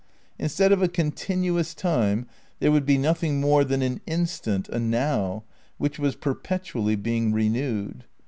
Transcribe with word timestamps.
Instead 0.39 0.71
of 0.71 0.81
a 0.81 0.87
continuous 0.87 1.75
Time, 1.75 2.25
there 2.59 2.71
would 2.71 2.87
be 2.87 2.97
nothing 2.97 3.39
more 3.39 3.63
than 3.63 3.83
an 3.83 4.01
instant, 4.07 4.67
a 4.69 4.79
now, 4.79 5.43
which 5.77 5.99
was 5.99 6.15
perpetually 6.15 6.95
being 6.95 7.31
renewed. 7.31 8.05